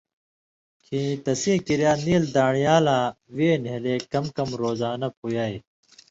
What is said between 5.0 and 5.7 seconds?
پُویائ۔